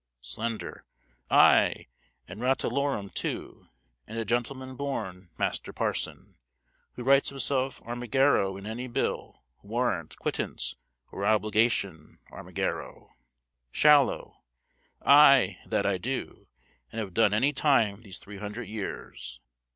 [0.21, 0.83] Slender.
[1.29, 1.85] Ay,
[2.27, 3.69] and ratolorum too,
[4.07, 6.37] and a gentleman born, master parson;
[6.93, 10.75] who writes himself Armigero in any bill, warrant, quittance,
[11.11, 13.11] or obligation, Armigero.
[13.71, 14.41] Shallow.
[15.05, 16.47] Ay, that I do;
[16.91, 19.39] and have done any time these three hundred years.